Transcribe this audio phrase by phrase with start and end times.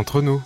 [0.00, 0.40] entre nous.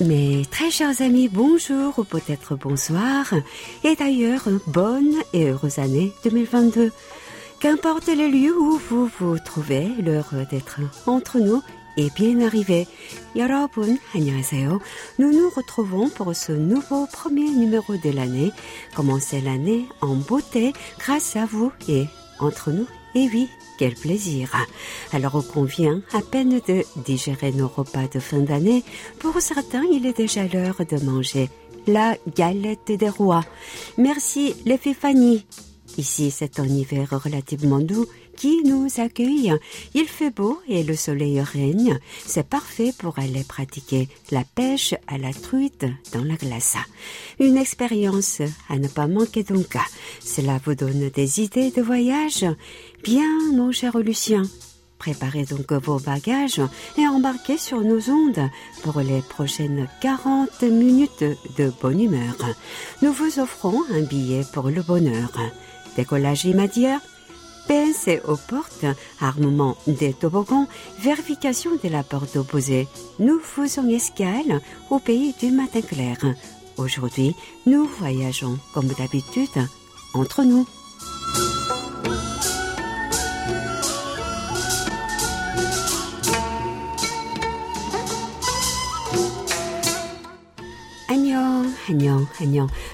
[0.00, 3.34] Mes très chers amis, bonjour ou peut-être bonsoir,
[3.82, 6.92] et d'ailleurs bonne et heureuse année 2022.
[7.58, 11.62] Qu'importe le lieu où vous vous trouvez, l'heure d'être entre nous
[11.96, 12.86] est bien arrivée.
[13.35, 14.79] 여러분, 안녕하세요.
[15.17, 18.51] Nous nous retrouvons pour ce nouveau premier numéro de l'année.
[18.95, 22.05] Commencer l'année en beauté grâce à vous et
[22.39, 22.87] entre nous.
[23.15, 24.51] Et oui, quel plaisir.
[25.13, 28.83] Alors qu'on vient à peine de digérer nos repas de fin d'année,
[29.19, 31.49] pour certains, il est déjà l'heure de manger
[31.87, 33.43] la galette des rois.
[33.97, 35.45] Merci les Fanny.
[35.97, 38.05] Ici, c'est un hiver relativement doux
[38.36, 39.52] qui nous accueille.
[39.94, 41.98] Il fait beau et le soleil règne.
[42.26, 46.76] C'est parfait pour aller pratiquer la pêche à la truite dans la glace.
[47.40, 49.76] Une expérience à ne pas manquer donc.
[50.20, 52.44] Cela vous donne des idées de voyage?
[53.02, 54.42] Bien, mon cher Lucien.
[54.98, 56.62] Préparez donc vos bagages
[56.96, 58.48] et embarquez sur nos ondes
[58.82, 61.24] pour les prochaines 40 minutes
[61.58, 62.36] de bonne humeur.
[63.02, 65.30] Nous vous offrons un billet pour le bonheur.
[65.96, 67.00] Décollage immédiat,
[67.68, 68.86] PNC aux portes,
[69.20, 70.68] armement des toboggans,
[71.00, 72.88] vérification de la porte opposée.
[73.18, 74.60] Nous faisons escale
[74.90, 76.18] au pays du matin clair.
[76.76, 77.34] Aujourd'hui,
[77.66, 79.48] nous voyageons comme d'habitude
[80.12, 80.66] entre nous.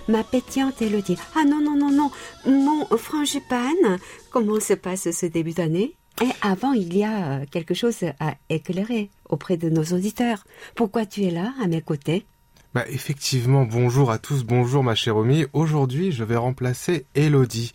[0.09, 1.17] Ma pétillante Elodie.
[1.35, 2.11] Ah non, non, non, non,
[2.47, 3.99] mon frangipane,
[4.31, 5.97] comment se passe ce début d'année?
[6.23, 10.45] Et avant, il y a quelque chose à éclairer auprès de nos auditeurs.
[10.75, 12.27] Pourquoi tu es là, à mes côtés?
[12.73, 15.45] Bah effectivement, bonjour à tous, bonjour ma chère Omi.
[15.53, 17.73] Aujourd'hui, je vais remplacer Elodie,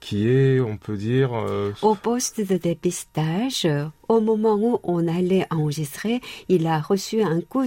[0.00, 1.32] qui est, on peut dire...
[1.34, 7.22] euh, Au poste de dépistage, euh, au moment où on allait enregistrer, il a reçu
[7.22, 7.64] un coup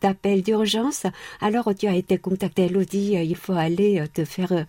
[0.00, 1.06] d'appel d'urgence.
[1.40, 4.66] Alors tu as été contacté, Elodie, euh, il faut aller te faire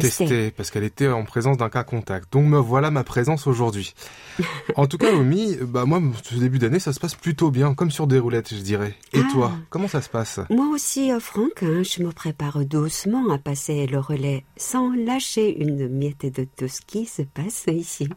[0.00, 0.24] tester.
[0.26, 2.32] testée, parce qu'elle était en présence d'un cas contact.
[2.32, 3.94] Donc me voilà ma présence aujourd'hui.
[4.76, 7.90] en tout cas, Omi, bah moi, ce début d'année, ça se passe plutôt bien, comme
[7.90, 8.94] sur des roulettes, je dirais.
[9.12, 9.28] Et Ah.
[9.32, 10.40] toi, comment ça se passe?
[10.50, 15.60] Moi aussi, euh, Franck, hein, je me prépare doucement à passer le relais sans lâcher
[15.62, 18.08] une miette de tout ce qui se passe ici.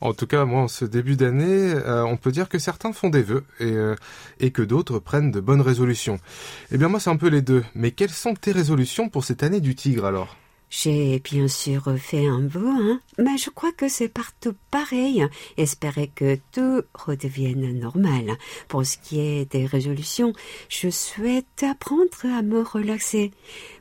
[0.00, 1.44] En tout cas, moi, en ce début d'année,
[1.74, 3.94] euh, on peut dire que certains font des vœux et, euh,
[4.38, 6.18] et que d'autres prennent de bonnes résolutions.
[6.72, 7.62] Eh bien, moi, c'est un peu les deux.
[7.74, 10.38] Mais quelles sont tes résolutions pour cette année du tigre, alors?
[10.70, 15.26] J'ai bien sûr fait un vœu, hein, mais je crois que c'est partout pareil.
[15.56, 18.36] Espérer que tout redevienne normal.
[18.68, 20.32] Pour ce qui est des résolutions,
[20.68, 23.32] je souhaite apprendre à me relaxer.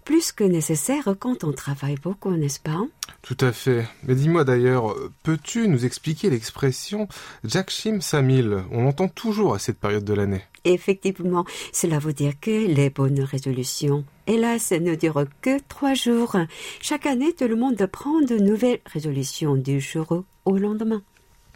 [0.09, 2.81] Plus que nécessaire quand on travaille beaucoup, n'est-ce pas?
[3.21, 3.87] Tout à fait.
[4.01, 7.07] Mais dis-moi d'ailleurs, peux-tu nous expliquer l'expression
[7.43, 8.63] Jakshim Samil?
[8.71, 10.41] On l'entend toujours à cette période de l'année.
[10.65, 16.35] Effectivement, cela veut dire que les bonnes résolutions, hélas, ne durent que trois jours.
[16.81, 21.03] Chaque année, tout le monde prend de nouvelles résolutions du jour au lendemain.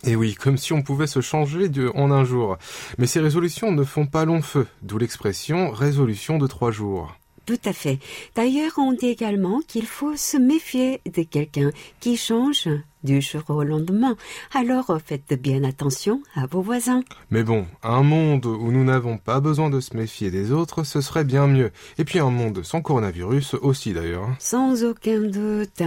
[0.03, 2.57] Et oui, comme si on pouvait se changer de- en un jour.
[2.99, 7.15] Mais ces résolutions ne font pas long feu, d'où l'expression résolution de trois jours.
[7.45, 7.99] Tout à fait.
[8.35, 12.69] D'ailleurs, on dit également qu'il faut se méfier de quelqu'un qui change
[13.03, 14.15] du jour au lendemain.
[14.53, 17.03] Alors, faites bien attention à vos voisins.
[17.31, 21.01] Mais bon, un monde où nous n'avons pas besoin de se méfier des autres, ce
[21.01, 21.71] serait bien mieux.
[21.97, 24.23] Et puis un monde sans coronavirus aussi d'ailleurs.
[24.23, 24.37] hein.
[24.39, 25.81] Sans aucun doute.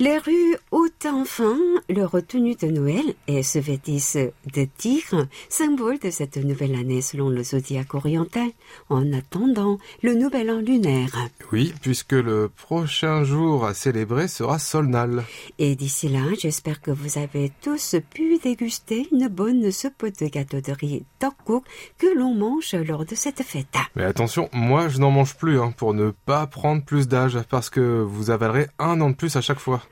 [0.00, 1.56] Les rues outent enfin
[1.88, 4.16] leur tenue de Noël et se vêtissent
[4.54, 8.48] de tigre, symbole de cette nouvelle année selon le zodiaque oriental,
[8.90, 11.10] en attendant le nouvel an lunaire.
[11.50, 15.24] Oui, puisque le prochain jour à célébrer sera Solnal.
[15.58, 20.60] Et d'ici là, j'espère que vous avez tous pu déguster une bonne soupe de gâteau
[20.60, 21.64] de riz Tokguk
[21.98, 23.66] que l'on mange lors de cette fête.
[23.96, 27.68] Mais attention, moi je n'en mange plus hein, pour ne pas prendre plus d'âge parce
[27.68, 29.82] que vous avalerez un an de plus à chaque fois.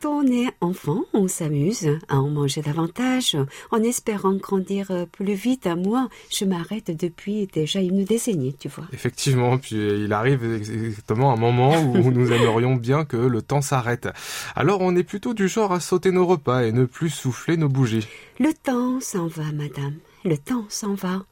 [0.00, 3.36] Quand on est enfant, on s'amuse à en manger davantage,
[3.70, 5.66] en espérant grandir plus vite.
[5.66, 8.84] Moi, je m'arrête depuis déjà une décennie, tu vois.
[8.92, 14.08] Effectivement, puis il arrive exactement un moment où nous aimerions bien que le temps s'arrête.
[14.54, 17.68] Alors on est plutôt du genre à sauter nos repas et ne plus souffler nos
[17.68, 18.06] bougies.
[18.38, 19.94] Le temps s'en va, madame.
[20.24, 21.24] Le temps s'en va.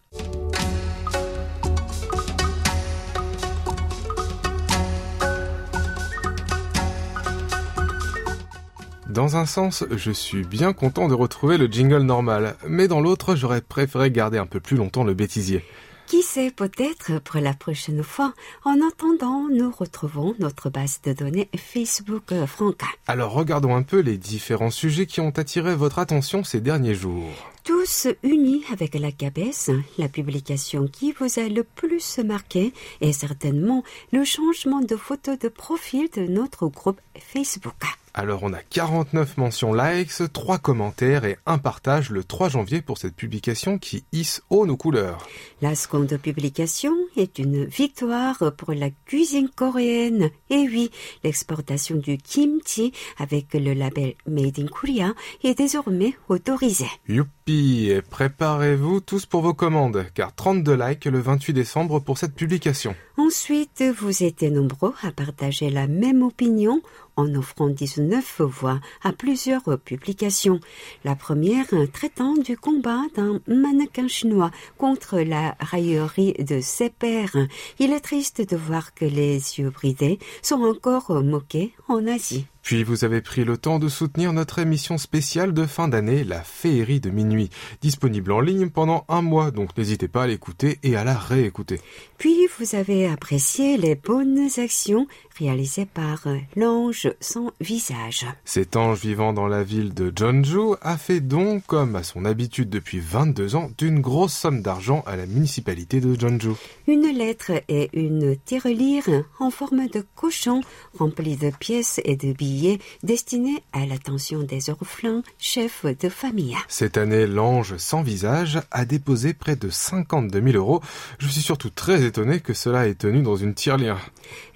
[9.16, 13.34] Dans un sens, je suis bien content de retrouver le jingle normal, mais dans l'autre,
[13.34, 15.64] j'aurais préféré garder un peu plus longtemps le bêtisier.
[16.06, 18.34] Qui sait, peut-être pour la prochaine fois.
[18.62, 22.88] En attendant, nous retrouvons notre base de données Facebook euh, Franca.
[23.06, 27.32] Alors regardons un peu les différents sujets qui ont attiré votre attention ces derniers jours.
[27.64, 33.82] Tous unis avec la CABES, la publication qui vous a le plus marqué est certainement
[34.12, 37.72] le changement de photo de profil de notre groupe Facebook.
[38.18, 42.96] Alors on a 49 mentions likes, 3 commentaires et un partage le 3 janvier pour
[42.96, 45.28] cette publication qui hisse haut nos couleurs.
[45.60, 50.30] La seconde publication est une victoire pour la cuisine coréenne.
[50.48, 50.90] Et oui,
[51.24, 55.12] l'exportation du kimchi avec le label Made in Korea
[55.44, 56.86] est désormais autorisée.
[57.08, 62.94] Youpi Préparez-vous tous pour vos commandes, car 32 likes le 28 décembre pour cette publication.
[63.18, 66.80] Ensuite, vous étiez nombreux à partager la même opinion
[67.16, 70.60] en offrant 19 voix à plusieurs publications.
[71.04, 77.36] La première traitant du combat d'un mannequin chinois contre la raillerie de ses pairs.
[77.78, 82.46] Il est triste de voir que les yeux bridés sont encore moqués en Asie.
[82.66, 86.42] Puis vous avez pris le temps de soutenir notre émission spéciale de fin d'année, La
[86.42, 87.48] Féerie de minuit,
[87.80, 91.80] disponible en ligne pendant un mois, donc n'hésitez pas à l'écouter et à la réécouter.
[92.18, 95.06] Puis vous avez apprécié les bonnes actions
[95.38, 96.26] réalisées par
[96.56, 98.26] l'ange sans visage.
[98.44, 102.68] Cet ange vivant dans la ville de Jeonju a fait don, comme à son habitude
[102.68, 106.54] depuis 22 ans, d'une grosse somme d'argent à la municipalité de Jeonju.
[106.88, 109.04] Une lettre et une tirelire
[109.38, 110.62] en forme de cochon
[110.98, 112.55] remplie de pièces et de billets
[113.02, 116.56] destiné à l'attention des orphelins chefs de famille.
[116.68, 120.80] Cette année, l'ange sans visage a déposé près de 52 000 euros.
[121.18, 123.98] Je suis surtout très étonné que cela ait tenu dans une tirelire.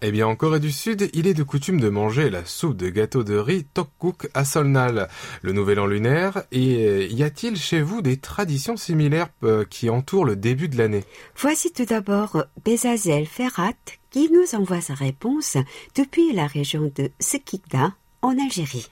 [0.04, 2.88] eh bien, en Corée du Sud, il est de coutume de manger la soupe de
[2.88, 5.08] gâteau de riz Tokkuk à Solnal,
[5.42, 6.42] le nouvel an lunaire.
[6.50, 11.04] Et y a-t-il chez vous des traditions similaires euh, qui entourent le début de l'année?
[11.36, 13.72] Voici tout d'abord Bezazel Ferrat
[14.10, 15.56] qui nous envoie sa réponse
[15.94, 18.88] depuis la région de Sekikda en Algérie.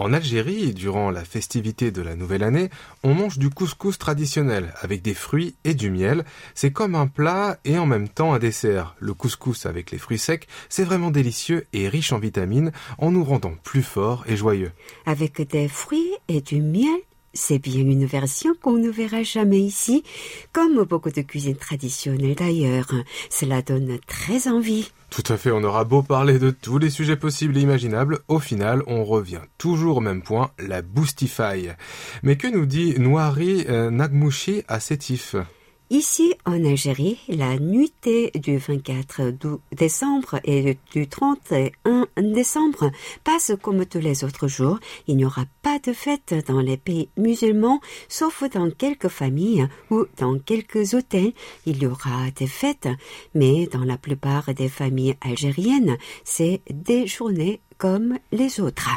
[0.00, 2.70] En Algérie, durant la festivité de la nouvelle année,
[3.02, 6.24] on mange du couscous traditionnel avec des fruits et du miel.
[6.54, 8.94] C'est comme un plat et en même temps un dessert.
[8.98, 13.24] Le couscous avec les fruits secs, c'est vraiment délicieux et riche en vitamines en nous
[13.24, 14.72] rendant plus forts et joyeux.
[15.04, 17.00] Avec des fruits et du miel,
[17.32, 20.02] c'est bien une version qu'on ne verra jamais ici,
[20.52, 22.92] comme beaucoup de cuisines traditionnelles d'ailleurs.
[23.30, 24.90] Cela donne très envie.
[25.10, 28.38] Tout à fait, on aura beau parler de tous les sujets possibles et imaginables, au
[28.38, 31.68] final, on revient toujours au même point, la boostify.
[32.22, 35.34] Mais que nous dit Noiri euh, Nagmouchi à Sétif?
[35.92, 39.32] Ici, en Algérie, la nuitée du 24
[39.72, 42.92] décembre et du 31 décembre
[43.24, 44.78] passe comme tous les autres jours.
[45.08, 50.04] Il n'y aura pas de fête dans les pays musulmans, sauf dans quelques familles ou
[50.16, 51.32] dans quelques hôtels.
[51.66, 52.88] Il y aura des fêtes,
[53.34, 57.58] mais dans la plupart des familles algériennes, c'est des journées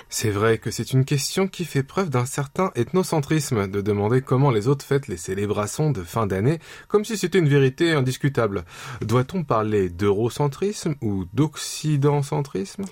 [0.09, 4.51] C'est vrai que c'est une question qui fait preuve d'un certain ethnocentrisme de demander comment
[4.51, 6.59] les autres fêtent les célébrations de fin d'année,
[6.89, 8.65] comme si c'était une vérité indiscutable.
[9.01, 12.83] Doit-on parler d'eurocentrisme ou d'occidentcentrisme?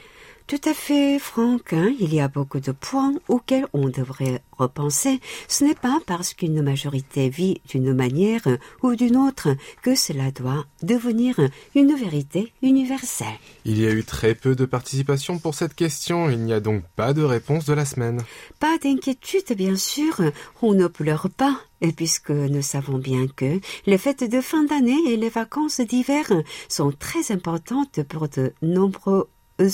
[0.52, 1.72] Tout à fait, Franck.
[1.72, 1.94] Hein.
[2.02, 5.22] il y a beaucoup de points auxquels on devrait repenser.
[5.48, 8.46] Ce n'est pas parce qu'une majorité vit d'une manière
[8.84, 11.40] ou d'une autre que cela doit devenir
[11.74, 13.40] une vérité universelle.
[13.64, 16.30] Il y a eu très peu de participation pour cette question.
[16.30, 18.22] Il n'y a donc pas de réponse de la semaine.
[18.60, 20.20] Pas d'inquiétude, bien sûr.
[20.62, 21.62] On ne pleure pas.
[21.80, 26.30] Et puisque nous savons bien que les fêtes de fin d'année et les vacances d'hiver
[26.68, 29.30] sont très importantes pour de nombreux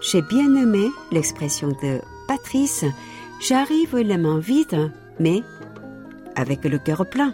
[0.00, 2.84] J'ai bien aimé l'expression de Patrice.
[3.40, 5.42] J'arrive les mains vides, mais
[6.36, 7.32] avec le cœur plein.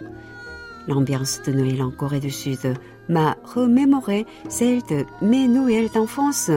[0.87, 2.73] L'ambiance de Noël en Corée du Sud
[3.07, 6.49] m'a remémoré celle de mes Noëls d'enfance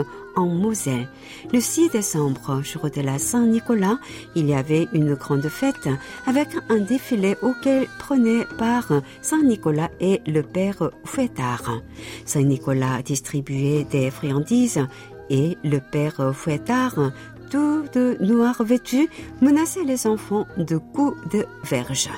[1.52, 3.99] Le 6 décembre, jour de la Saint-Nicolas,
[4.35, 5.88] il y avait une grande fête
[6.26, 11.82] avec un défilé auquel prenaient part Saint-Nicolas et le père Fouettard.
[12.25, 14.87] Saint-Nicolas distribuait des friandises
[15.28, 17.12] et le père Fouettard
[17.50, 19.09] tout de noir vêtu
[19.40, 22.09] menaçait les enfants de coups de verge.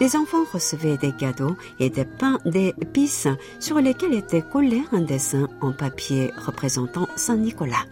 [0.00, 3.28] Les enfants recevaient des cadeaux et des pains d'épices
[3.60, 7.86] sur lesquels était collé un dessin en papier représentant Saint Nicolas.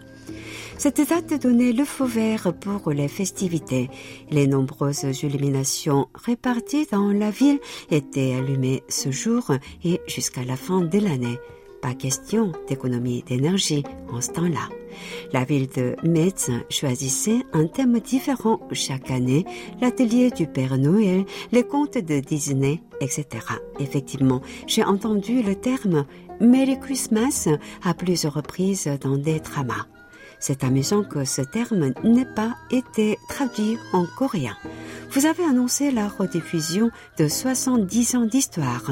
[0.77, 3.89] Cette date donnait le feu vert pour les festivités.
[4.31, 7.59] Les nombreuses illuminations réparties dans la ville
[7.91, 9.51] étaient allumées ce jour
[9.83, 11.37] et jusqu'à la fin de l'année.
[11.81, 14.69] Pas question d'économie d'énergie en ce temps-là.
[15.31, 19.45] La ville de Metz choisissait un thème différent chaque année,
[19.81, 23.25] l'atelier du Père Noël, les contes de Disney, etc.
[23.79, 26.05] Effectivement, j'ai entendu le terme
[26.41, 27.47] Merry Christmas
[27.83, 29.85] à plusieurs reprises dans des dramas.
[30.39, 34.55] C'est amusant que ce terme n'ait pas été traduit en coréen.
[35.11, 38.89] Vous avez annoncé la rediffusion de 70 ans d'histoire.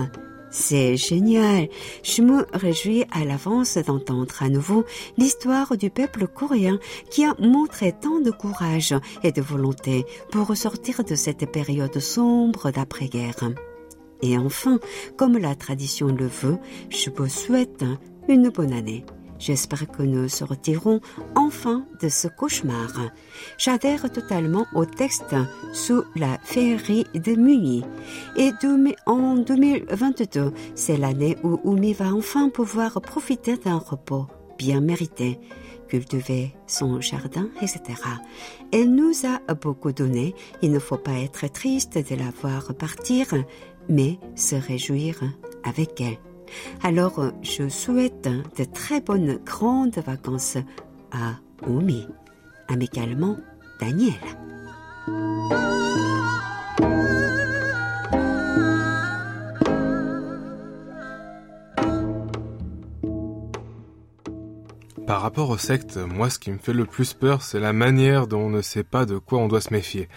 [0.59, 1.69] C'est génial.
[2.01, 4.85] Je me réjouis à l'avance d'entendre à nouveau
[5.15, 6.79] l'histoire du peuple coréen
[7.11, 12.71] qui a montré tant de courage et de volonté pour ressortir de cette période sombre
[12.71, 13.51] d'après-guerre.
[14.23, 14.79] Et enfin,
[15.15, 16.57] comme la tradition le veut,
[16.89, 17.85] je vous souhaite
[18.27, 19.05] une bonne année.
[19.39, 20.99] J'espère que nous sortirons
[21.35, 23.11] enfin de ce cauchemar.
[23.57, 25.35] J'adhère totalement au texte
[25.73, 27.83] sous la féerie de Muni.
[28.35, 28.51] Et
[29.05, 34.27] en 2022, c'est l'année où Oumi va enfin pouvoir profiter d'un repos
[34.57, 35.39] bien mérité,
[35.87, 37.81] cultiver son jardin, etc.
[38.71, 40.35] Elle nous a beaucoup donné.
[40.61, 43.27] Il ne faut pas être triste de la voir partir,
[43.87, 45.21] mais se réjouir
[45.63, 46.26] avec elle.
[46.83, 50.57] Alors, je souhaite de très bonnes grandes vacances
[51.11, 51.35] à
[51.67, 52.07] Oumi.
[52.67, 53.37] Amicalement,
[53.79, 54.13] Daniel.
[65.07, 68.27] Par rapport aux sectes, moi ce qui me fait le plus peur, c'est la manière
[68.27, 70.09] dont on ne sait pas de quoi on doit se méfier.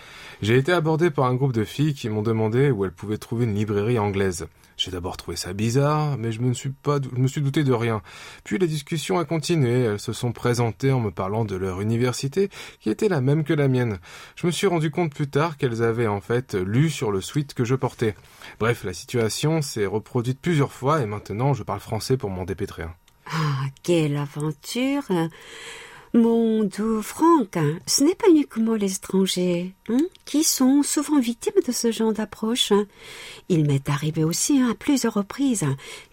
[0.43, 3.45] J'ai été abordé par un groupe de filles qui m'ont demandé où elles pouvaient trouver
[3.45, 4.49] une librairie anglaise.
[4.81, 8.01] J'ai d'abord trouvé ça bizarre, mais je me suis pas, je douté de rien.
[8.45, 9.83] Puis la discussion a continué.
[9.83, 12.49] Elles se sont présentées en me parlant de leur université,
[12.81, 13.99] qui était la même que la mienne.
[14.37, 17.53] Je me suis rendu compte plus tard qu'elles avaient en fait lu sur le suite
[17.53, 18.15] que je portais.
[18.59, 22.85] Bref, la situation s'est reproduite plusieurs fois et maintenant je parle français pour m'en dépêtrer.
[23.27, 25.05] Ah, quelle aventure
[26.13, 31.73] mon doux Franck, ce n'est pas uniquement les étrangers hein, qui sont souvent victimes de
[31.73, 32.73] ce genre d'approche.
[33.49, 35.67] Il m'est arrivé aussi hein, à plusieurs reprises.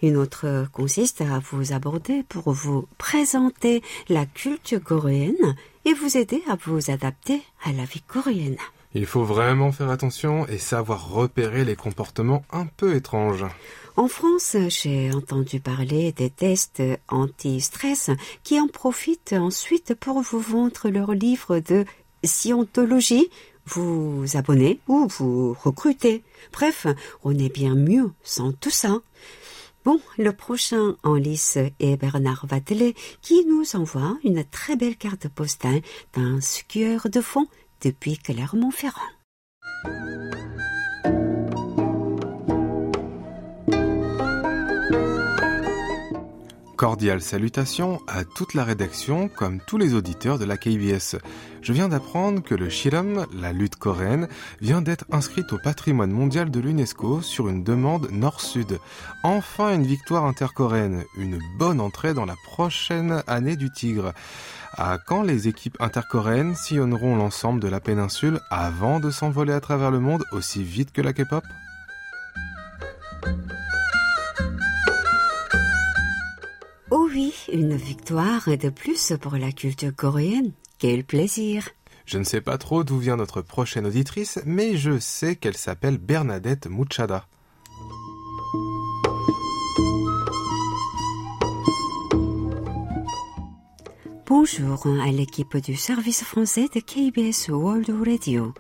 [0.04, 6.44] Une autre consiste à vous aborder pour vous présenter la culture coréenne et vous aider
[6.48, 8.58] à vous adapter à la vie coréenne.
[8.94, 13.46] Il faut vraiment faire attention et savoir repérer les comportements un peu étranges.
[13.96, 18.12] En France, j'ai entendu parler des tests anti-stress
[18.44, 21.84] qui en profitent ensuite pour vous vendre leur livre de
[22.24, 23.30] scientologie,
[23.66, 26.24] vous abonnez ou vous recrutez.
[26.54, 26.88] Bref,
[27.24, 29.00] on est bien mieux sans tout ça.
[29.84, 35.28] Bon, le prochain en lice est Bernard Vatelet qui nous envoie une très belle carte
[35.28, 35.82] postale
[36.14, 37.48] d'un skieur de fond
[37.82, 39.02] depuis Clermont-Ferrand.
[46.78, 51.18] Cordiale salutation à toute la rédaction comme tous les auditeurs de la KBS.
[51.64, 54.28] Je viens d'apprendre que le Shiram, la lutte coréenne,
[54.62, 58.78] vient d'être inscrite au patrimoine mondial de l'UNESCO sur une demande nord-sud.
[59.24, 64.14] Enfin une victoire intercoréenne, une bonne entrée dans la prochaine année du Tigre.
[64.74, 69.90] À quand les équipes intercoréennes sillonneront l'ensemble de la péninsule avant de s'envoler à travers
[69.90, 71.44] le monde aussi vite que la K-pop?
[77.14, 80.52] Oui, une victoire de plus pour la culture coréenne.
[80.80, 81.70] Quel plaisir.
[82.06, 85.98] Je ne sais pas trop d'où vient notre prochaine auditrice, mais je sais qu'elle s'appelle
[85.98, 87.28] Bernadette Mouchada.
[94.26, 98.54] Bonjour à l'équipe du service français de KBS World Radio.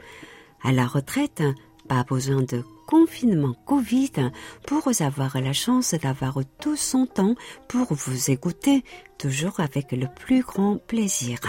[0.63, 1.43] À la retraite,
[1.87, 4.31] pas besoin de confinement Covid
[4.65, 7.35] pour avoir la chance d'avoir tout son temps
[7.67, 8.83] pour vous écouter,
[9.17, 11.39] toujours avec le plus grand plaisir.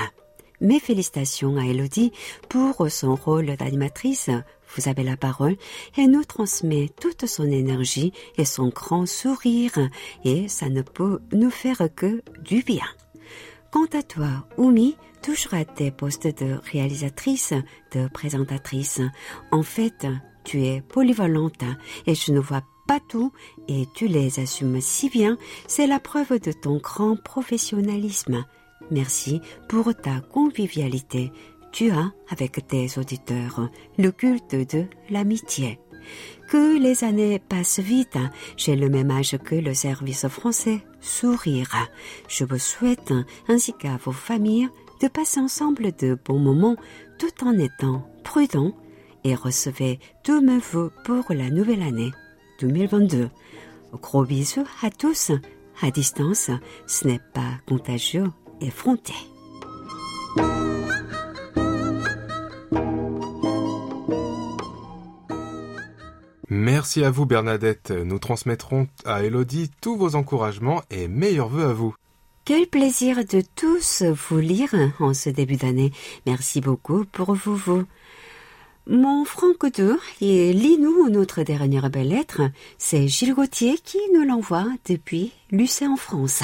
[0.61, 2.13] Mes félicitations à Elodie
[2.49, 4.31] pour son rôle d'animatrice.
[4.77, 5.57] Vous avez la parole
[5.97, 9.79] et nous transmet toute son énergie et son grand sourire
[10.25, 12.85] et ça ne peut nous faire que du bien.
[13.71, 17.53] Quant à toi, Oumi, toujours à tes postes de réalisatrice,
[17.93, 19.01] de présentatrice.
[19.53, 20.07] En fait,
[20.49, 21.63] tu es polyvalente
[22.07, 23.33] et je ne vois pas tout
[23.69, 25.37] et tu les assumes si bien,
[25.67, 28.47] c'est la preuve de ton grand professionnalisme.
[28.91, 31.33] Merci pour ta convivialité.
[31.71, 35.79] Tu as, avec tes auditeurs, le culte de l'amitié.
[36.49, 38.17] Que les années passent vite,
[38.57, 40.81] j'ai le même âge que le service français.
[41.03, 41.91] Sourire.
[42.27, 43.13] Je vous souhaite,
[43.49, 44.71] ainsi qu'à vos familles,
[45.03, 46.77] de passer ensemble de bons moments
[47.19, 48.73] tout en étant prudents
[49.25, 52.13] et recevez tous mes voeux pour la nouvelle année
[52.61, 53.31] 2022.
[53.95, 55.33] Gros bisous à tous.
[55.81, 56.51] À distance,
[56.87, 58.27] ce n'est pas contagieux,
[58.61, 59.15] effronté.
[66.51, 67.91] Merci à vous Bernadette.
[67.91, 71.95] Nous transmettrons à Elodie tous vos encouragements et meilleurs voeux à vous.
[72.45, 75.93] Quel plaisir de tous vous lire en ce début d'année.
[76.25, 77.85] Merci beaucoup pour vous, vous.
[78.91, 82.41] Mon Franck II et lis-nous notre dernière belle lettre.
[82.79, 86.43] C'est Gilles Gauthier qui nous l'envoie depuis Lucé en France.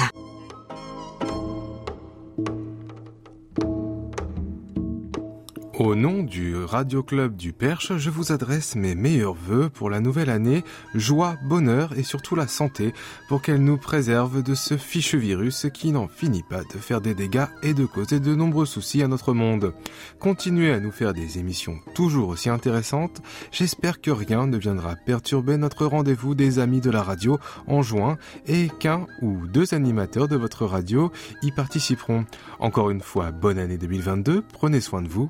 [5.77, 9.99] Au nom du Radio Club du Perche, je vous adresse mes meilleurs voeux pour la
[9.99, 12.93] nouvelle année, joie, bonheur et surtout la santé
[13.27, 17.13] pour qu'elle nous préserve de ce fichu virus qui n'en finit pas de faire des
[17.13, 19.73] dégâts et de causer de nombreux soucis à notre monde.
[20.17, 23.21] Continuez à nous faire des émissions toujours aussi intéressantes.
[23.51, 28.17] J'espère que rien ne viendra perturber notre rendez-vous des amis de la radio en juin
[28.47, 31.11] et qu'un ou deux animateurs de votre radio
[31.41, 32.23] y participeront.
[32.59, 35.29] Encore une fois, bonne année 2022, prenez soin de vous.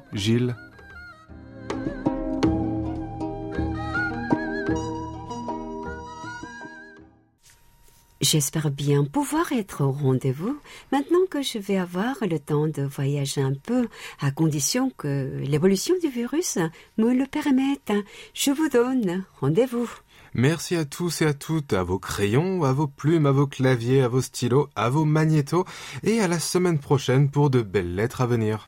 [8.22, 10.58] J'espère bien pouvoir être au rendez-vous
[10.92, 13.88] maintenant que je vais avoir le temps de voyager un peu,
[14.20, 16.58] à condition que l'évolution du virus
[16.98, 17.94] me le permette.
[18.34, 19.90] Je vous donne rendez-vous.
[20.34, 24.02] Merci à tous et à toutes, à vos crayons, à vos plumes, à vos claviers,
[24.02, 25.66] à vos stylos, à vos magnétos,
[26.04, 28.68] et à la semaine prochaine pour de belles lettres à venir.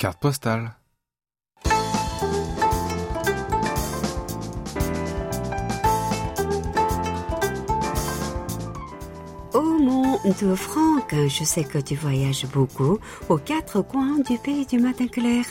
[0.00, 0.72] Carte postale.
[9.52, 12.96] Oh mon Dieu Franck, je sais que tu voyages beaucoup
[13.28, 15.44] aux quatre coins du pays du matin clair.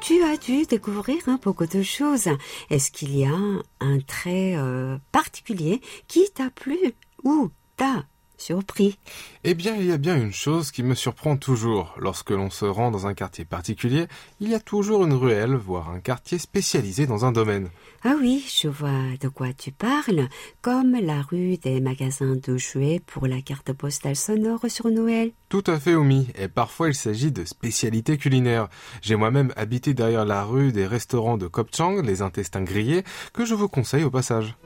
[0.00, 2.28] Tu as dû découvrir beaucoup de choses.
[2.70, 3.38] Est-ce qu'il y a
[3.78, 6.76] un trait euh, particulier qui t'a plu
[7.22, 8.04] ou t'a
[8.38, 8.98] surpris
[9.44, 11.94] Eh bien, il y a bien une chose qui me surprend toujours.
[11.98, 14.06] Lorsque l'on se rend dans un quartier particulier,
[14.40, 17.68] il y a toujours une ruelle, voire un quartier spécialisé dans un domaine.
[18.04, 20.28] Ah oui, je vois de quoi tu parles,
[20.62, 25.32] comme la rue des magasins de jouets pour la carte postale sonore sur Noël.
[25.48, 28.68] Tout à fait, Omi, et parfois il s'agit de spécialités culinaires.
[29.02, 33.54] J'ai moi-même habité derrière la rue des restaurants de Kopchang, les intestins grillés, que je
[33.54, 34.56] vous conseille au passage.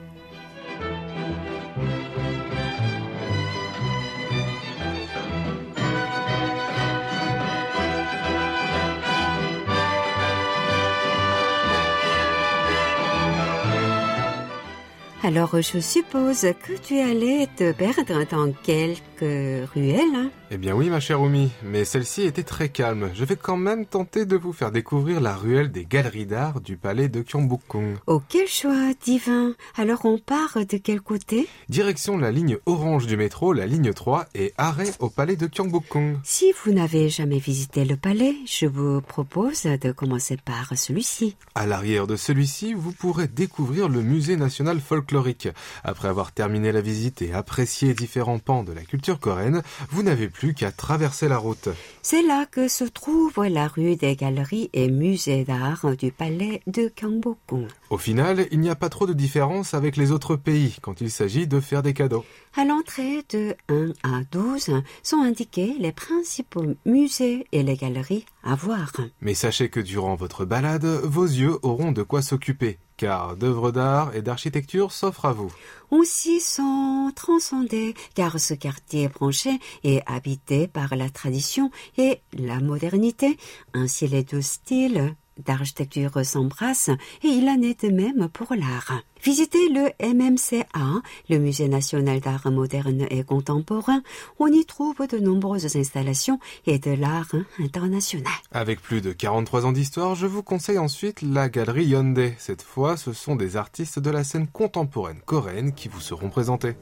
[15.23, 20.31] Alors je suppose que tu allais te perdre dans quelques ruelles.
[20.53, 23.11] Eh bien oui, ma chère Oumi, mais celle-ci était très calme.
[23.15, 26.77] Je vais quand même tenter de vous faire découvrir la ruelle des galeries d'art du
[26.77, 27.99] palais de Gyeongbokgung.
[28.09, 31.47] Oh, quel choix divin Alors on part de quel côté?
[31.69, 36.17] Direction la ligne orange du métro, la ligne 3, et arrêt au palais de Gyeongbokgung.
[36.25, 41.37] Si vous n'avez jamais visité le palais, je vous propose de commencer par celui-ci.
[41.55, 45.49] À l'arrière de celui-ci, vous pourrez découvrir le musée national folklorique.
[45.85, 50.29] Après avoir terminé la visite et apprécié différents pans de la culture coréenne, vous n'avez
[50.29, 51.69] plus qu'à traverser la route.
[52.03, 56.91] C'est là que se trouve la rue des Galeries et Musée d'art du palais de
[56.97, 57.69] Gyeongbokgung.
[57.91, 61.11] Au final, il n'y a pas trop de différence avec les autres pays quand il
[61.11, 62.25] s'agit de faire des cadeaux.
[62.57, 68.55] À l'entrée de 1 à 12 sont indiqués les principaux musées et les galeries à
[68.55, 68.93] voir.
[69.21, 74.15] Mais sachez que durant votre balade, vos yeux auront de quoi s'occuper, car d'œuvres d'art
[74.15, 75.53] et d'architecture s'offrent à vous.
[75.91, 82.61] On s'y sent transcendé, car ce quartier branché est habité par la tradition et la
[82.61, 83.37] modernité.
[83.75, 86.91] Ainsi les deux styles d'architecture s'embrassent
[87.23, 89.03] et il en est de même pour l'art.
[89.23, 94.03] Visitez le MMCA, le Musée national d'art moderne et contemporain.
[94.39, 98.33] On y trouve de nombreuses installations et de l'art international.
[98.51, 102.35] Avec plus de 43 ans d'histoire, je vous conseille ensuite la galerie Hyundai.
[102.39, 106.75] Cette fois, ce sont des artistes de la scène contemporaine coréenne qui vous seront présentés.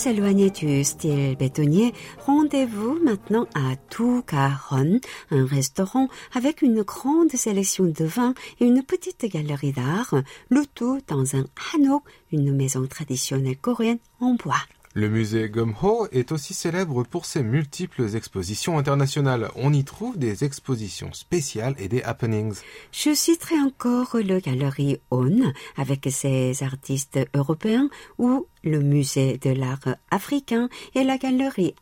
[0.00, 1.92] S'éloigner du style bétonnier,
[2.24, 4.98] rendez-vous maintenant à Tougaron,
[5.30, 10.14] un restaurant avec une grande sélection de vins et une petite galerie d'art,
[10.48, 14.64] le tout dans un hanok, une maison traditionnelle coréenne en bois.
[14.92, 19.48] Le musée Gumho est aussi célèbre pour ses multiples expositions internationales.
[19.54, 22.56] On y trouve des expositions spéciales et des happenings.
[22.90, 29.96] Je citerai encore le Galerie On avec ses artistes européens ou le musée de l'art
[30.10, 31.76] africain et la galerie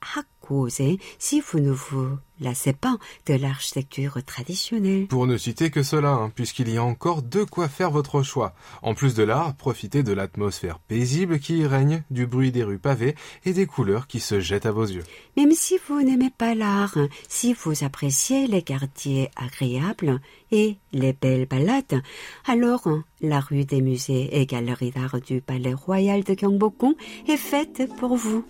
[1.19, 5.07] Si vous ne vous lassez pas de l'architecture traditionnelle.
[5.07, 8.55] Pour ne citer que cela, hein, puisqu'il y a encore de quoi faire votre choix.
[8.83, 12.79] En plus de l'art, profitez de l'atmosphère paisible qui y règne, du bruit des rues
[12.79, 15.05] pavées et des couleurs qui se jettent à vos yeux.
[15.37, 16.97] Même si vous n'aimez pas l'art,
[17.29, 20.21] si vous appréciez les quartiers agréables
[20.53, 22.03] et les belles balades,
[22.47, 22.89] alors
[23.21, 26.95] la rue des musées et galeries d'art du Palais Royal de Gyeongbokgung
[27.27, 28.45] est faite pour vous.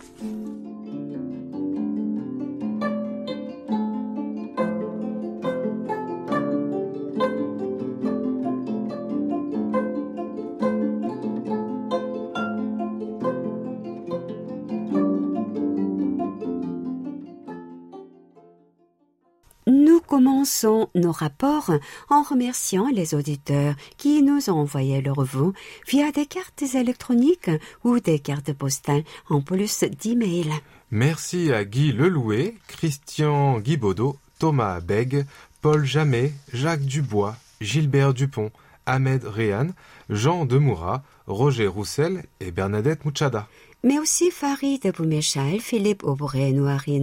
[20.49, 21.73] Commençons nos rapports
[22.09, 25.53] en remerciant les auditeurs qui nous ont envoyé leurs vœux
[25.87, 27.51] via des cartes électroniques
[27.85, 30.55] ou des cartes postales en plus d'emails.
[30.91, 35.27] Merci à Guy Lelouet, Christian Guibaudot, Thomas Beg,
[35.61, 38.51] Paul Jamet, Jacques Dubois, Gilbert Dupont,
[38.87, 39.69] Ahmed Réhan,
[40.09, 43.49] Jean Demoura, Roger Roussel et Bernadette Mouchada.
[43.83, 47.01] Mais aussi Farid Boumechal, Philippe Aubrey, Noari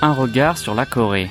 [0.00, 1.30] Un regard sur la Corée.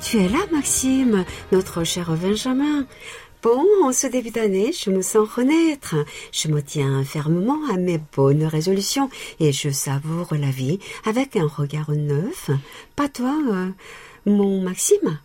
[0.00, 2.86] Tu es là, Maxime, notre cher Benjamin.
[3.42, 5.96] Bon, en ce début d'année, je me sens renaître.
[6.30, 9.08] Je me tiens fermement à mes bonnes résolutions
[9.40, 12.50] et je savoure la vie avec un regard neuf.
[12.96, 13.70] Pas toi, euh,
[14.26, 15.18] mon Maxime?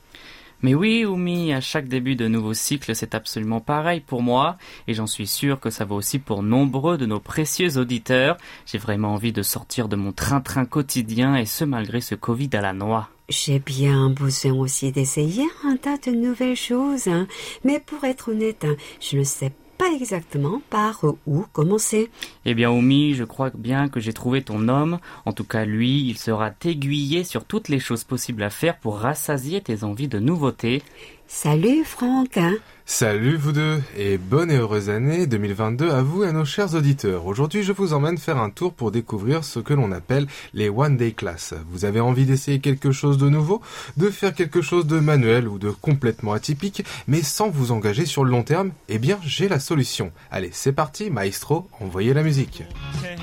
[0.62, 4.58] Mais oui, Oumi, à chaque début de nouveau cycle, c'est absolument pareil pour moi,
[4.88, 8.38] et j'en suis sûr que ça vaut aussi pour nombreux de nos précieux auditeurs.
[8.66, 12.62] J'ai vraiment envie de sortir de mon train-train quotidien, et ce malgré ce Covid à
[12.62, 13.10] la noix.
[13.30, 17.28] J'ai bien besoin aussi d'essayer un tas de nouvelles choses, hein.
[17.66, 22.10] mais pour être honnête, hein, je ne sais pas exactement par où commencer.
[22.46, 25.00] Eh bien, Oumi, je crois bien que j'ai trouvé ton homme.
[25.26, 28.98] En tout cas, lui, il sera aiguillé sur toutes les choses possibles à faire pour
[28.98, 30.82] rassasier tes envies de nouveautés.
[31.28, 32.38] Salut Franck.
[32.38, 32.56] hein.
[32.86, 36.74] Salut vous deux et bonne et heureuse année 2022 à vous et à nos chers
[36.74, 37.26] auditeurs.
[37.26, 40.96] Aujourd'hui, je vous emmène faire un tour pour découvrir ce que l'on appelle les One
[40.96, 41.54] Day Class.
[41.70, 43.62] Vous avez envie d'essayer quelque chose de nouveau,
[43.98, 48.24] de faire quelque chose de manuel ou de complètement atypique, mais sans vous engager sur
[48.24, 50.14] le long terme Eh bien, j'ai la solution.
[50.32, 52.64] Allez, c'est parti, maestro, envoyez la musique.
[53.02, 53.16] 새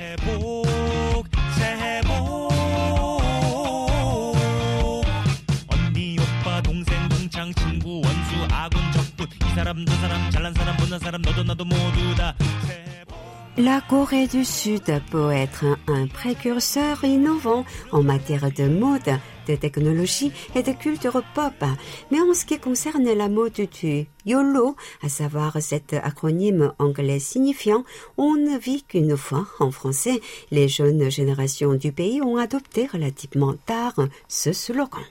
[9.56, 12.36] 사람 저 사람 잘난 사람 못난 사람 너도 나도 모두 다
[12.68, 18.70] 새해 복 La Corée du Sud peut être un, un précurseur innovant en matière de
[18.70, 21.66] mode, de technologie et de culture pop.
[22.10, 27.84] Mais en ce qui concerne la mode du YOLO, à savoir cet acronyme anglais signifiant
[28.18, 33.56] on ne vit qu'une fois en français, les jeunes générations du pays ont adopté relativement
[33.66, 33.96] tard
[34.30, 35.04] ce slogan.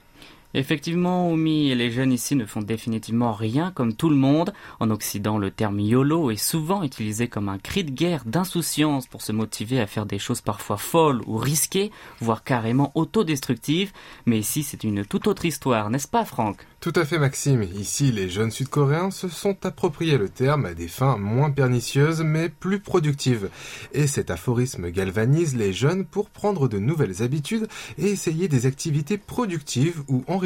[0.56, 4.54] Effectivement, Oumi les jeunes ici ne font définitivement rien comme tout le monde.
[4.78, 9.20] En Occident, le terme YOLO est souvent utilisé comme un cri de guerre d'insouciance pour
[9.20, 11.90] se motiver à faire des choses parfois folles ou risquées,
[12.20, 13.90] voire carrément autodestructives.
[14.26, 16.58] Mais ici, c'est une toute autre histoire, n'est-ce pas, Franck?
[16.78, 20.86] Tout à fait Maxime, ici les jeunes sud-coréens se sont appropriés le terme à des
[20.86, 23.48] fins moins pernicieuses mais plus productives.
[23.94, 29.16] Et cet aphorisme galvanise les jeunes pour prendre de nouvelles habitudes et essayer des activités
[29.16, 30.43] productives ou enrichissantes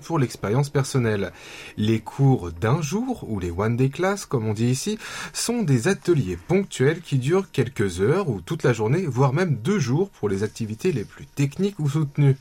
[0.00, 1.32] pour l'expérience personnelle.
[1.76, 4.98] Les cours d'un jour, ou les one day class comme on dit ici,
[5.32, 9.78] sont des ateliers ponctuels qui durent quelques heures ou toute la journée, voire même deux
[9.78, 12.36] jours pour les activités les plus techniques ou soutenues.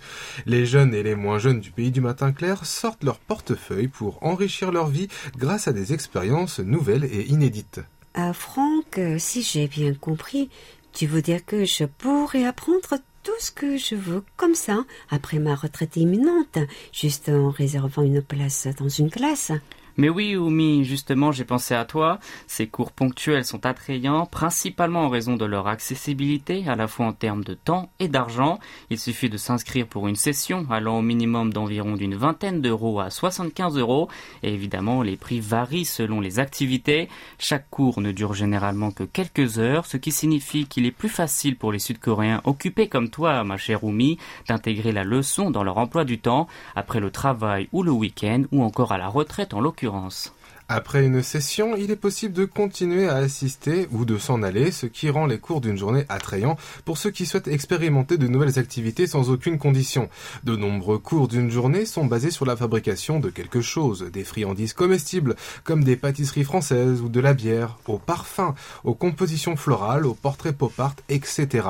[0.46, 4.22] Les jeunes et les moins jeunes du pays du matin clair sortent leur portefeuille pour
[4.24, 5.08] enrichir leur vie
[5.38, 7.82] grâce à des expériences nouvelles et inédites.
[8.18, 10.50] euh, Franck, si j'ai bien compris,
[10.94, 15.38] tu veux dire que je pourrais apprendre tout ce que je veux comme ça, après
[15.38, 16.58] ma retraite imminente,
[16.92, 19.52] juste en réservant une place dans une classe
[20.00, 22.20] mais oui, Oumi, justement, j'ai pensé à toi.
[22.48, 27.12] Ces cours ponctuels sont attrayants, principalement en raison de leur accessibilité, à la fois en
[27.12, 28.60] termes de temps et d'argent.
[28.90, 33.10] Il suffit de s'inscrire pour une session allant au minimum d'environ d'une vingtaine d'euros à
[33.10, 34.08] 75 euros.
[34.42, 37.10] Et évidemment, les prix varient selon les activités.
[37.38, 41.58] Chaque cours ne dure généralement que quelques heures, ce qui signifie qu'il est plus facile
[41.58, 46.06] pour les Sud-Coréens occupés comme toi, ma chère Oumi, d'intégrer la leçon dans leur emploi
[46.06, 49.89] du temps, après le travail ou le week-end, ou encore à la retraite en l'occurrence
[49.90, 50.32] assurances
[50.72, 54.86] après une session, il est possible de continuer à assister ou de s'en aller, ce
[54.86, 59.08] qui rend les cours d'une journée attrayants pour ceux qui souhaitent expérimenter de nouvelles activités
[59.08, 60.10] sans aucune condition.
[60.44, 64.74] De nombreux cours d'une journée sont basés sur la fabrication de quelque chose, des friandises
[64.74, 68.54] comestibles, comme des pâtisseries françaises ou de la bière, aux parfums,
[68.84, 71.68] aux compositions florales, aux portraits pop art, etc.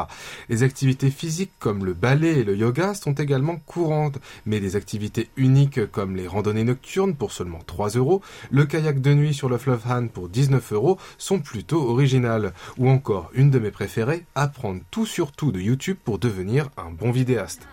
[0.50, 5.30] Les activités physiques comme le ballet et le yoga sont également courantes, mais des activités
[5.38, 9.58] uniques comme les randonnées nocturnes pour seulement 3 euros, le kayak de nuit sur le
[9.58, 12.54] fleuve Han pour 19 euros sont plutôt originales.
[12.78, 16.91] Ou encore, une de mes préférées, apprendre tout sur tout de YouTube pour devenir un
[16.91, 17.67] bon vidéaste.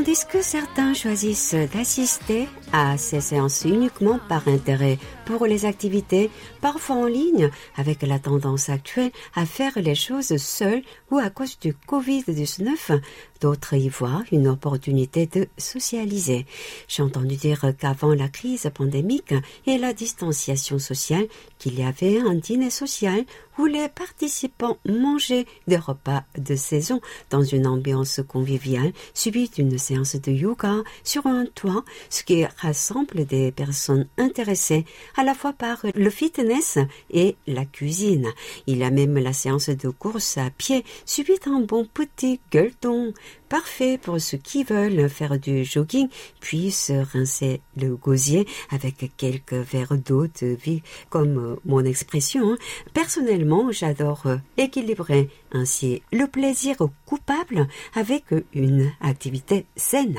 [0.00, 6.30] Tandis que certains choisissent d'assister à ces séances uniquement par intérêt pour les activités,
[6.62, 11.58] parfois en ligne, avec la tendance actuelle à faire les choses seuls ou à cause
[11.58, 13.00] du Covid-19,
[13.40, 16.46] d'autres y voient une opportunité de socialiser.
[16.88, 19.34] J'ai entendu dire qu'avant la crise pandémique
[19.66, 21.26] et la distanciation sociale,
[21.58, 23.24] qu'il y avait un dîner social
[23.58, 30.30] où les participants mangeaient des repas de saison dans une ambiance conviviale, suivi d'une de
[30.30, 34.84] yoga sur un toit, ce qui rassemble des personnes intéressées
[35.16, 36.78] à la fois par le fitness
[37.10, 38.28] et la cuisine.
[38.66, 43.12] Il a même la séance de course à pied, suivie d'un bon petit gueuleton,
[43.50, 46.08] parfait pour ceux qui veulent faire du jogging,
[46.40, 52.56] puis se rincer le gosier avec quelques verres d'eau de vie, comme mon expression.
[52.94, 54.22] Personnellement, j'adore
[54.56, 60.16] équilibrer ainsi le plaisir coupable avec une activité saine.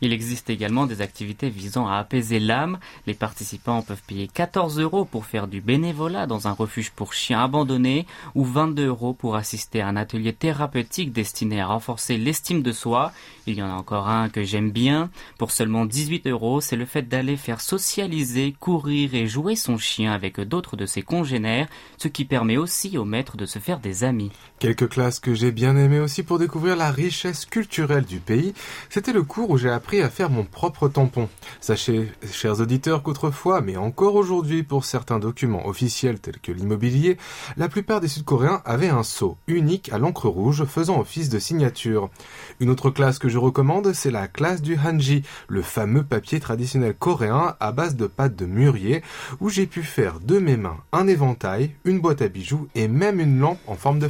[0.00, 2.78] Il existe également des activités visant à apaiser l'âme.
[3.06, 7.42] Les participants peuvent payer 14 euros pour faire du bénévolat dans un refuge pour chiens
[7.42, 12.72] abandonnés ou 22 euros pour assister à un atelier thérapeutique destiné à renforcer l'estime de
[12.72, 13.12] soi.
[13.46, 15.10] Il y en a encore un que j'aime bien.
[15.36, 20.12] Pour seulement 18 euros, c'est le fait d'aller faire socialiser, courir et jouer son chien
[20.12, 24.04] avec d'autres de ses congénères, ce qui permet aussi au maître de se faire des
[24.04, 24.30] amis.
[24.58, 28.54] Quelques classes que j'ai bien aimées aussi pour découvrir la richesse culturelle du pays,
[28.90, 31.28] c'était le cours où j'ai appris à faire mon propre tampon.
[31.60, 37.18] Sachez, chers auditeurs, qu'autrefois, mais encore aujourd'hui pour certains documents officiels tels que l'immobilier,
[37.56, 42.10] la plupart des Sud-Coréens avaient un sceau unique à l'encre rouge faisant office de signature.
[42.58, 46.94] Une autre classe que je recommande, c'est la classe du hanji, le fameux papier traditionnel
[46.98, 49.04] coréen à base de pâte de mûrier,
[49.38, 53.20] où j'ai pu faire de mes mains un éventail, une boîte à bijoux et même
[53.20, 54.08] une lampe en forme de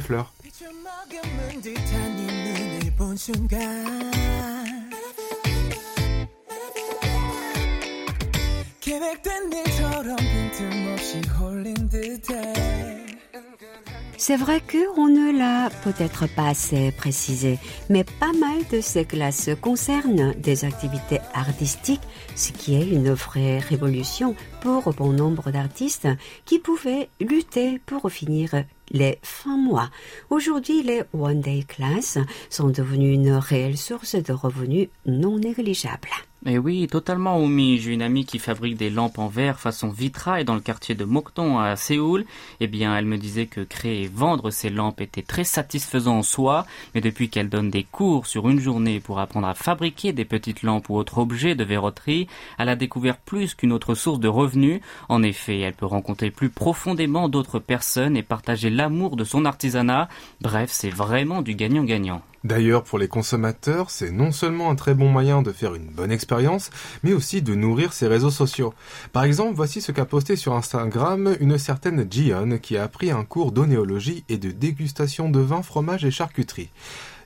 [14.17, 17.57] C'est vrai qu'on ne l'a peut-être pas assez précisé,
[17.89, 22.01] mais pas mal de ces classes concernent des activités artistiques,
[22.35, 26.07] ce qui est une vraie révolution pour bon nombre d'artistes
[26.45, 28.51] qui pouvaient lutter pour finir
[28.91, 29.89] les fins mois.
[30.29, 32.17] Aujourd'hui, les One Day Class
[32.49, 36.09] sont devenus une réelle source de revenus non négligeables.
[36.45, 37.79] Eh oui, totalement, Oumi.
[37.79, 41.03] J'ai une amie qui fabrique des lampes en verre façon vitrail dans le quartier de
[41.03, 42.25] Mokton à Séoul.
[42.61, 46.23] Eh bien, elle me disait que créer et vendre ces lampes était très satisfaisant en
[46.23, 46.65] soi,
[46.95, 50.63] mais depuis qu'elle donne des cours sur une journée pour apprendre à fabriquer des petites
[50.63, 54.79] lampes ou autres objets de verroterie, elle a découvert plus qu'une autre source de revenus.
[55.09, 60.07] En effet, elle peut rencontrer plus profondément d'autres personnes et partager l'amour de son artisanat.
[60.39, 62.21] Bref, c'est vraiment du gagnant-gagnant.
[62.43, 66.11] D'ailleurs, pour les consommateurs, c'est non seulement un très bon moyen de faire une bonne
[66.11, 66.69] expérience,
[67.03, 68.73] mais aussi de nourrir ses réseaux sociaux.
[69.11, 73.25] Par exemple, voici ce qu'a posté sur Instagram une certaine Jion qui a appris un
[73.25, 76.69] cours d'onéologie et de dégustation de vin, fromage et charcuterie.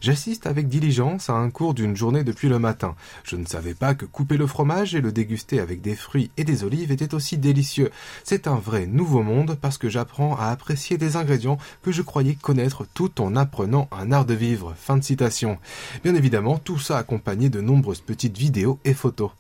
[0.04, 2.94] J'assiste avec diligence à un cours d'une journée depuis le matin.
[3.24, 6.44] Je ne savais pas que couper le fromage et le déguster avec des fruits et
[6.44, 7.90] des olives était aussi délicieux.
[8.26, 12.36] C'est un vrai nouveau monde parce que j'apprends à apprécier des ingrédients que je croyais
[12.36, 14.74] connaître tout en apprenant un art de vivre.
[14.78, 15.58] Fin de citation.
[16.04, 19.32] Bien évidemment, tout ça accompagné de nombreuses petites vidéos et photos.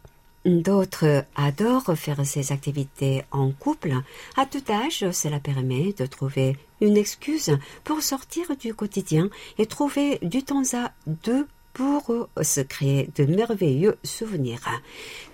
[0.45, 3.93] D'autres adorent faire ces activités en couple.
[4.35, 10.19] À tout âge, cela permet de trouver une excuse pour sortir du quotidien et trouver
[10.21, 14.61] du temps à deux pour se créer de merveilleux souvenirs.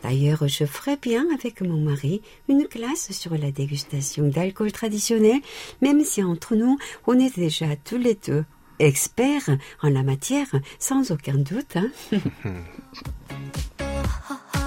[0.03, 5.39] D'ailleurs, je ferai bien avec mon mari une classe sur la dégustation d'alcool traditionnel,
[5.81, 8.45] même si entre nous, on est déjà tous les deux
[8.77, 9.49] experts
[9.81, 10.47] en la matière,
[10.77, 11.75] sans aucun doute.
[11.75, 11.91] Hein.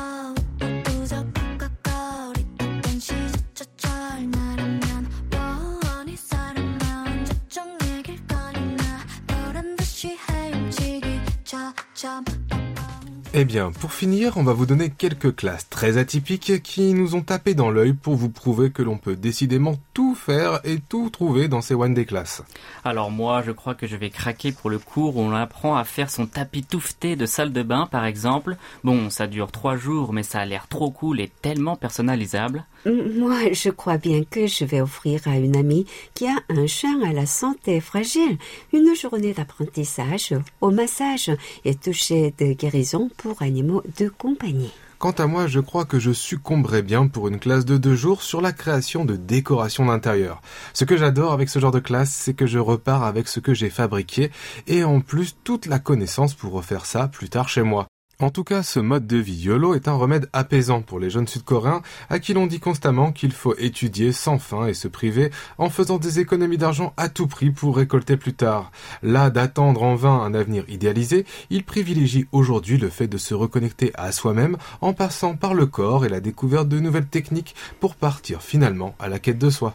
[13.35, 17.23] Eh bien, pour finir, on va vous donner quelques classes très atypiques qui nous ont
[17.23, 21.49] tapé dans l'œil pour vous prouver que l'on peut décidément tout faire et tout trouver
[21.49, 22.43] dans ces one day classes.
[22.85, 25.85] Alors moi, je crois que je vais craquer pour le cours où on apprend à
[25.85, 28.57] faire son tapis touffeté de salle de bain, par exemple.
[28.85, 32.67] Bon, ça dure trois jours, mais ça a l'air trop cool et tellement personnalisable.
[32.85, 37.01] Moi, je crois bien que je vais offrir à une amie qui a un chien
[37.03, 38.39] à la santé fragile
[38.73, 41.31] une journée d'apprentissage au massage
[41.65, 44.73] et toucher de guérison pour animaux de compagnie.
[44.99, 48.23] Quant à moi, je crois que je succomberais bien pour une classe de deux jours
[48.23, 50.41] sur la création de décorations d'intérieur.
[50.75, 53.55] Ce que j'adore avec ce genre de classe, c'est que je repars avec ce que
[53.55, 54.31] j'ai fabriqué
[54.67, 57.87] et en plus toute la connaissance pour refaire ça plus tard chez moi.
[58.23, 61.27] En tout cas, ce mode de vie YOLO est un remède apaisant pour les jeunes
[61.27, 65.71] sud-coréens à qui l'on dit constamment qu'il faut étudier sans fin et se priver en
[65.71, 68.71] faisant des économies d'argent à tout prix pour récolter plus tard.
[69.03, 73.91] Là d'attendre en vain un avenir idéalisé, ils privilégient aujourd'hui le fait de se reconnecter
[73.95, 78.41] à soi-même en passant par le corps et la découverte de nouvelles techniques pour partir
[78.41, 79.75] finalement à la quête de soi.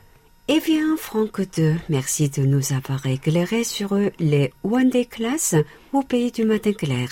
[0.50, 5.56] Eh bien, Franck II, merci de nous avoir éclairé sur les One Day Class
[5.92, 7.10] au pays du matin clair.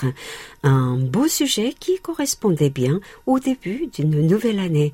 [0.64, 4.94] Un beau sujet qui correspondait bien au début d'une nouvelle année.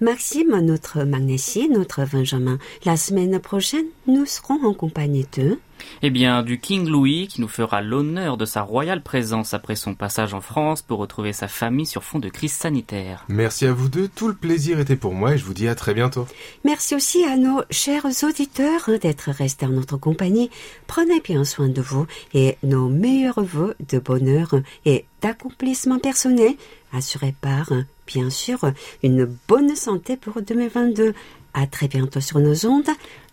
[0.00, 5.58] Maxime, notre Magnésie, notre Benjamin, la semaine prochaine, nous serons en compagnie de...
[6.02, 9.94] Eh bien, du King Louis qui nous fera l'honneur de sa royale présence après son
[9.94, 13.24] passage en France pour retrouver sa famille sur fond de crise sanitaire.
[13.28, 15.74] Merci à vous deux, tout le plaisir était pour moi et je vous dis à
[15.74, 16.26] très bientôt.
[16.64, 20.50] Merci aussi à nos chers auditeurs d'être restés en notre compagnie.
[20.86, 24.54] Prenez bien soin de vous et nos meilleurs voeux de bonheur
[24.84, 26.54] et d'accomplissement personnel
[26.92, 27.72] assurés par,
[28.09, 28.59] bien sûr,
[29.03, 31.13] une bonne santé pour 2022.
[31.53, 32.89] À très bientôt sur nos ondes.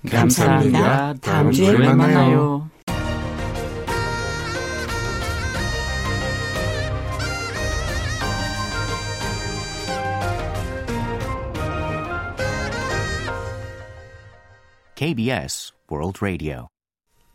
[0.08, 1.14] 감사합니다.
[1.20, 2.68] 다음 주에 만나요.
[14.94, 16.68] KBS World Radio.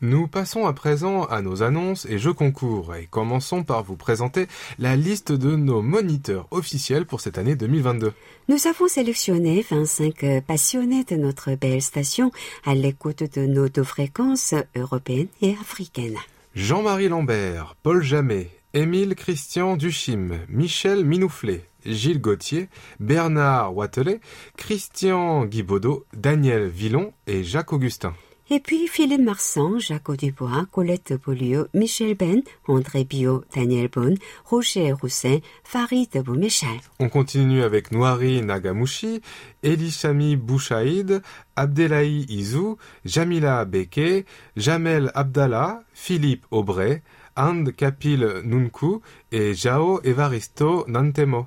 [0.04, 4.48] nous passons à présent à nos annonces et jeux concours et commençons par vous présenter
[4.80, 8.12] la liste de nos moniteurs officiels pour cette année 2022.
[8.48, 12.32] Nous avons sélectionné 25 passionnés de notre belle station
[12.64, 16.18] à l'écoute de nos deux fréquences européennes et africaines.
[16.56, 24.20] Jean-Marie Lambert, Paul Jamet, Émile Christian Duchim, Michel Minouflet, Gilles Gauthier, Bernard Watelet,
[24.56, 28.14] Christian Guibaudot, Daniel Villon et Jacques Augustin.
[28.54, 34.92] Et puis Philippe Marsan, Jacques Dubois, Colette Poliot, Michel Ben, André Bio, Daniel Bonne, Roger
[34.92, 36.76] Roussin, Farid Boumechal.
[37.00, 39.22] On continue avec Noiri Nagamouchi,
[39.62, 41.22] Elishami Bouchaïd,
[41.56, 42.76] Abdelahi Izou,
[43.06, 47.00] Jamila Beke, Jamel Abdallah, Philippe Aubray,
[47.34, 49.00] And Kapil Nunku
[49.30, 51.46] et Jao Evaristo Nantemo.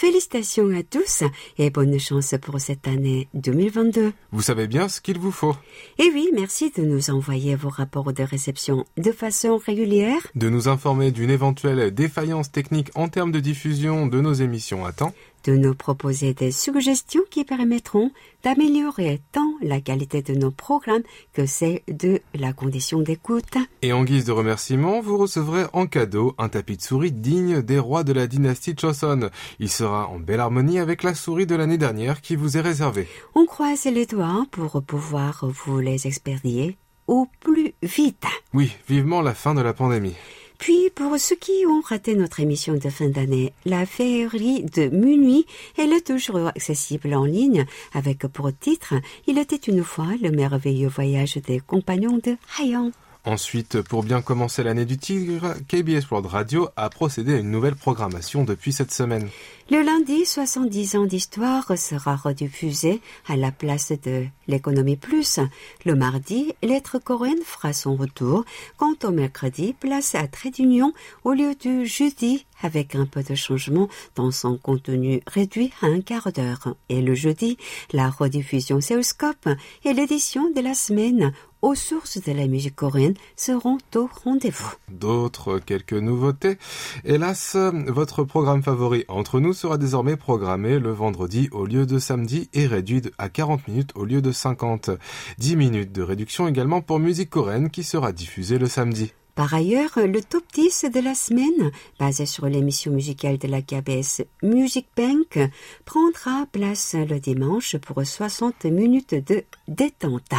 [0.00, 1.24] Félicitations à tous
[1.58, 4.14] et bonne chance pour cette année 2022.
[4.32, 5.54] Vous savez bien ce qu'il vous faut.
[5.98, 10.68] Et oui, merci de nous envoyer vos rapports de réception de façon régulière, De nous
[10.68, 15.12] informer d'une éventuelle défaillance technique en termes de diffusion de nos émissions à temps.
[15.44, 18.10] De nous proposer des suggestions qui permettront
[18.42, 23.56] d'améliorer tant la qualité de nos programmes que celle de la condition d'écoute.
[23.82, 27.78] Et en guise de remerciement, vous recevrez en cadeau un tapis de souris digne des
[27.78, 29.30] rois de la dynastie Choson.
[29.58, 33.08] Il sera en belle harmonie avec la souris de l'année dernière qui vous est réservée.
[33.34, 36.76] On croise les doigts pour pouvoir vous les expédier
[37.06, 38.24] au plus vite.
[38.54, 40.14] Oui, vivement la fin de la pandémie.
[40.60, 45.46] Puis, pour ceux qui ont raté notre émission de fin d'année, la féerie de minuit,
[45.78, 48.92] elle est toujours accessible en ligne avec pour titre
[49.26, 52.92] Il était une fois le merveilleux voyage des compagnons de Hayan.
[53.26, 57.76] Ensuite, pour bien commencer l'année du tigre, KBS World Radio a procédé à une nouvelle
[57.76, 59.28] programmation depuis cette semaine.
[59.70, 65.38] Le lundi, 70 ans d'histoire sera rediffusé à la place de l'économie plus.
[65.84, 68.44] Le mardi, lettre coréenne fera son retour.
[68.78, 73.34] Quant au mercredi, place à trait d'union au lieu du jeudi avec un peu de
[73.34, 76.74] changement dans son contenu réduit à un quart d'heure.
[76.88, 77.56] Et le jeudi,
[77.92, 79.48] la rediffusion Seulscope
[79.84, 81.32] et l'édition de la semaine
[81.62, 84.72] aux sources de la musique coréenne seront au rendez-vous.
[84.90, 86.58] D'autres quelques nouveautés.
[87.04, 87.56] Hélas,
[87.86, 92.66] votre programme favori entre nous sera désormais programmé le vendredi au lieu de samedi et
[92.66, 94.90] réduit à 40 minutes au lieu de 50.
[95.38, 99.12] 10 minutes de réduction également pour musique coréenne qui sera diffusée le samedi.
[99.34, 104.22] Par ailleurs, le top 10 de la semaine, basé sur l'émission musicale de la KBS
[104.42, 105.38] Music Bank,
[105.84, 110.32] prendra place le dimanche pour 60 minutes de détente.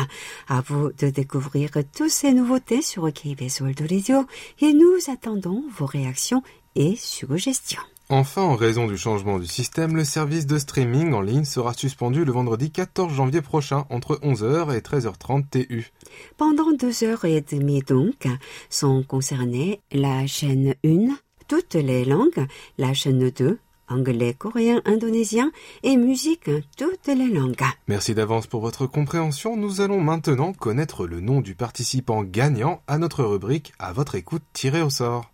[0.47, 4.25] À vous de découvrir toutes ces nouveautés sur KBS World Radio
[4.59, 6.43] et nous attendons vos réactions
[6.75, 7.81] et suggestions.
[8.13, 12.25] Enfin, en raison du changement du système, le service de streaming en ligne sera suspendu
[12.25, 15.93] le vendredi 14 janvier prochain entre 11h et 13h30 TU.
[16.35, 18.27] Pendant deux heures et demie donc,
[18.69, 21.15] sont concernées la chaîne 1,
[21.47, 22.47] toutes les langues,
[22.77, 23.57] la chaîne 2,
[23.87, 25.49] anglais, coréen, indonésien
[25.83, 27.63] et musique, toutes les langues.
[27.87, 29.55] Merci d'avance pour votre compréhension.
[29.55, 34.43] Nous allons maintenant connaître le nom du participant gagnant à notre rubrique à votre écoute
[34.51, 35.30] tirée au sort.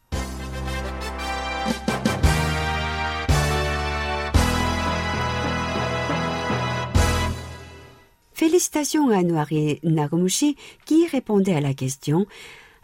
[8.38, 12.28] Félicitations à Noiri Nagomushi qui répondait à la question.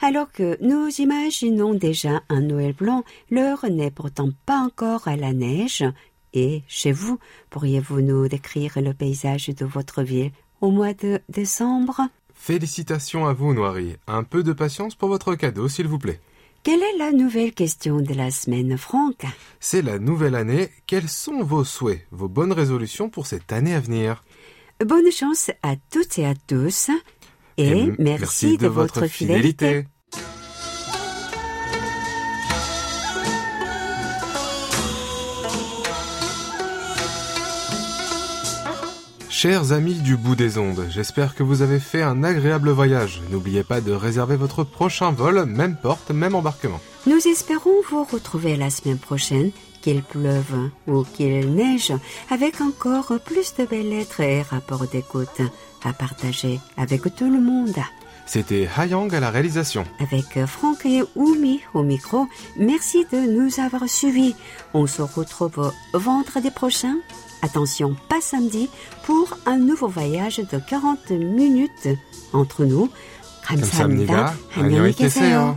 [0.02, 5.32] Alors que nous imaginons déjà un Noël blanc, l'heure n'est pourtant pas encore à la
[5.32, 5.84] neige.
[6.34, 7.20] Et chez vous,
[7.52, 12.02] pourriez-vous nous décrire le paysage de votre ville au mois de décembre?
[12.34, 13.98] Félicitations à vous, Noiri.
[14.08, 16.20] Un peu de patience pour votre cadeau, s'il vous plaît.
[16.64, 19.26] Quelle est la nouvelle question de la semaine, Franck?
[19.60, 20.70] C'est la nouvelle année.
[20.88, 24.24] Quels sont vos souhaits, vos bonnes résolutions pour cette année à venir?
[24.80, 26.90] Bonne chance à toutes et à tous
[27.58, 29.86] et, merci, de, votre fidélité.
[39.30, 43.22] Chers amis du bout des ondes, j'espère que vous avez fait un agréable voyage.
[43.30, 46.80] N'oubliez pas de réserver votre prochain vol, même porte, même embarquement.
[47.08, 49.52] Nous espérons vous retrouver la semaine prochaine,
[49.83, 51.93] qu'il pleuve ou qu'il neige,
[52.31, 55.41] avec encore plus de belles lettres et rapports d'écoute
[55.85, 57.77] à partager avec tout le monde.
[58.27, 59.85] C'était Hayang à la réalisation.
[60.01, 62.27] Avec Franck et Oumi au micro,
[62.59, 64.35] merci de nous avoir suivis.
[64.75, 66.97] On se retrouve vendredi prochain.
[67.41, 68.69] Attention, pas samedi,
[69.05, 71.89] pour un nouveau voyage de 40 minutes
[72.35, 72.91] entre nous.
[73.49, 74.35] 감사합니다.
[74.57, 75.57] 안녕히 계세요.